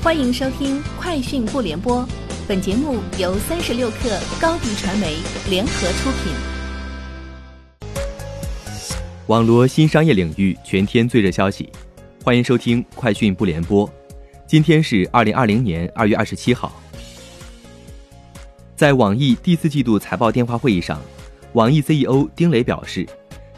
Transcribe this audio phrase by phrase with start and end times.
[0.00, 2.02] 欢迎收听《快讯不联播》，
[2.46, 5.16] 本节目由三十六克高低传媒
[5.50, 6.32] 联合出品。
[9.26, 11.68] 网罗新商业领域全天最热消息，
[12.22, 13.86] 欢迎收听《快讯不联播》。
[14.46, 16.72] 今天是二零二零年二月二十七号。
[18.76, 21.02] 在网易第四季度财报电话会议上，
[21.54, 23.04] 网易 CEO 丁磊表示，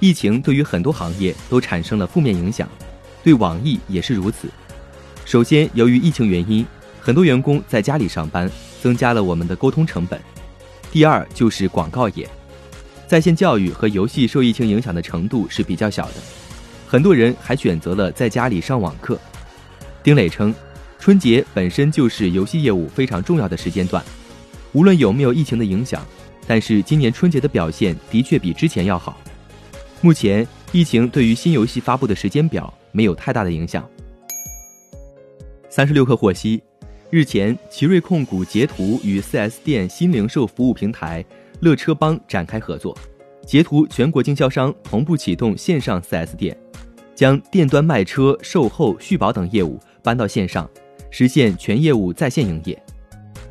[0.00, 2.66] 疫情对于很多行业都产生了负面影响，
[3.22, 4.48] 对网易也是如此。
[5.30, 6.66] 首先，由于疫情原因，
[7.00, 8.50] 很多员工在家里上班，
[8.82, 10.20] 增加了我们的沟通成本。
[10.90, 12.28] 第二就是广告业，
[13.06, 16.14] 在线教育和游戏受疫情影响的程度是比较小的，
[16.84, 19.16] 很多人还选择了在家里上网课。
[20.02, 20.52] 丁磊称，
[20.98, 24.04] 春节本身就是游戏业务非常重要的时间段，
[24.72, 26.04] 无论有没有疫情的影响，
[26.44, 29.16] 但是今年春节的表现的确比之前要好。
[30.00, 33.88] 目前，疫情对于新游戏发布的时间表没有太大的影响。
[35.70, 36.60] 三十六氪获悉，
[37.10, 41.24] 日前，奇瑞控股捷途与 4S 店新零售服务平台
[41.60, 42.96] 乐车帮展开合作，
[43.46, 46.58] 捷途全国经销商同步启动线上 4S 店，
[47.14, 50.68] 将店端卖车、售后、续保等业务搬到线上，
[51.08, 52.76] 实现全业务在线营业。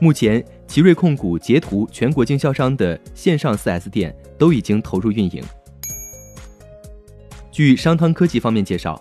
[0.00, 5.40] 目前，奇瑞控股捷途全国经销商的线上 4S 店都已经投入运营。
[7.52, 9.00] 据商汤科技方面介绍。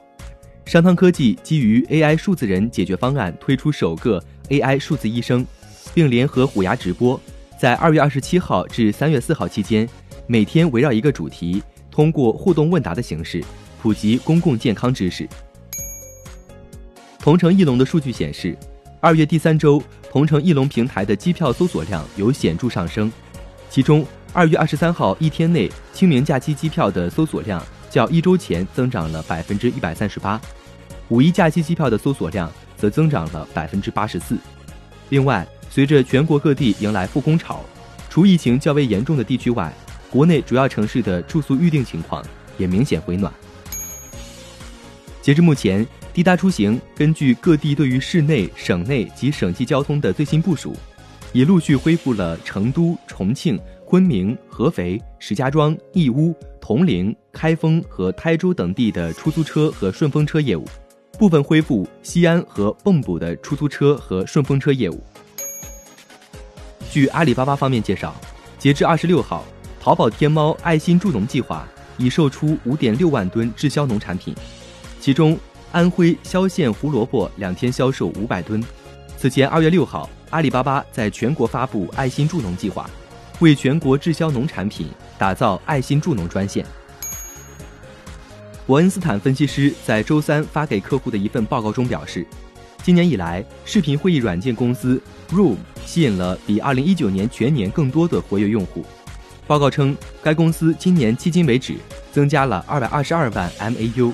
[0.70, 5.44] 商汤科技基于 AI 数字人解决方案推出首个 AI 数字医生，
[5.96, 7.20] 并联合虎牙直播，
[7.60, 9.90] 在二月二十七号至三月四号期间，
[10.28, 13.44] 每天围绕一个主题，通过互动问答的形式，
[13.82, 15.28] 普及公共健康知识。
[17.18, 18.56] 同城翼龙的数据显示，
[19.00, 19.82] 二月第三周，
[20.12, 23.12] 同城翼龙平台的机票搜索量有显著上升，
[23.72, 27.60] 其中二月二十三号一天内清明假期机票的搜索量
[27.90, 30.40] 较一周前增长了百分之一百三十八。
[31.10, 34.38] 五一假期机票的搜索量则增长了百分之八十四。
[35.10, 37.64] 另外，随着全国各地迎来复工潮，
[38.10, 39.74] 除疫情较为严重的地区外，
[40.12, 42.24] 国内主要城市的住宿预订情况
[42.60, 43.34] 也明显回暖。
[45.20, 50.76] 截至目前，滴答出行根据各地对于市内、省内及省际交通的最新部署，
[51.34, 60.66] 已陆续恢复了成都、重庆、昆明、合肥、石家庄、义乌、铜陵、开封和台州等地的出租车和顺风车业务。
[61.20, 65.04] 部分恢复西安和蚌埠的出租车和顺风车业务。
[66.90, 68.16] 据阿里巴巴方面介绍，
[68.58, 69.44] 截至二十六号，
[69.82, 74.34] 淘宝天猫爱心助农计划已售出五点六万吨滞销农产品，
[75.02, 75.38] 其中
[75.74, 78.64] 安徽萧县胡萝卜两天销售五百吨。
[79.18, 82.90] 此前二月六号，阿里巴巴在全国发布爱心助农计划，
[83.40, 84.88] 为全国滞销农产品
[85.18, 86.66] 打造爱心助农专线。
[88.70, 92.24] 伯恩斯坦分析师在周三发给客户的一份报告中表示，
[92.84, 95.56] 今年以来，视频会议软件公司 Room
[95.88, 98.86] 吸引了比2019年全年更多的活跃用户。
[99.48, 101.78] 报告称，该公司今年迄今为止
[102.12, 104.14] 增加了222万 MAU，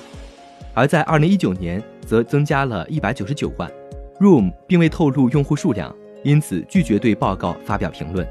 [0.72, 3.70] 而在2019年则增加了199万。
[4.20, 8.26] Room 并未透露用户数量，因此拒绝对报告发表评论。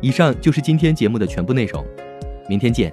[0.00, 1.86] 以上就是今天节目的全部内容，
[2.48, 2.92] 明天见。